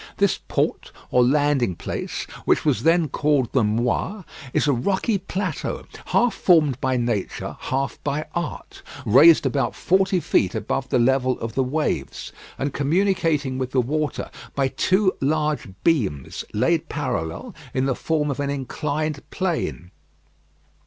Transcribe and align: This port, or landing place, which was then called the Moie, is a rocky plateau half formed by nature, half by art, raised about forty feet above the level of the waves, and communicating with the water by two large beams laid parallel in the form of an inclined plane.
This 0.17 0.39
port, 0.47 0.91
or 1.11 1.23
landing 1.23 1.75
place, 1.75 2.23
which 2.45 2.65
was 2.65 2.81
then 2.81 3.07
called 3.07 3.51
the 3.51 3.63
Moie, 3.63 4.23
is 4.51 4.67
a 4.67 4.73
rocky 4.73 5.19
plateau 5.19 5.85
half 6.05 6.33
formed 6.33 6.81
by 6.81 6.97
nature, 6.97 7.55
half 7.59 7.99
by 8.03 8.25
art, 8.33 8.81
raised 9.05 9.45
about 9.45 9.75
forty 9.75 10.19
feet 10.19 10.55
above 10.55 10.89
the 10.89 10.97
level 10.97 11.39
of 11.39 11.53
the 11.53 11.61
waves, 11.63 12.31
and 12.57 12.73
communicating 12.73 13.59
with 13.59 13.69
the 13.69 13.79
water 13.79 14.31
by 14.55 14.69
two 14.69 15.13
large 15.21 15.67
beams 15.83 16.43
laid 16.51 16.89
parallel 16.89 17.53
in 17.71 17.85
the 17.85 17.93
form 17.93 18.31
of 18.31 18.39
an 18.39 18.49
inclined 18.49 19.21
plane. 19.29 19.91